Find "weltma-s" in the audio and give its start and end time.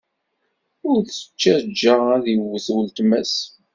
2.73-3.35